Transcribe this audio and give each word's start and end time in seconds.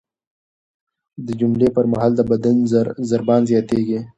د 1.25 1.27
حملې 1.39 1.69
پر 1.75 1.85
مهال 1.91 2.11
د 2.15 2.21
بدن 2.31 2.55
ضربان 3.11 3.41
زیاتېږي. 3.51 3.99